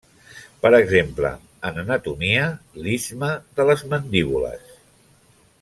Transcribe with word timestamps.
Per 0.61 0.69
exemple, 0.77 1.31
en 1.69 1.77
anatomia, 1.83 2.49
l'istme 2.87 3.33
de 3.61 3.71
les 3.71 3.87
mandíbules. 3.93 4.77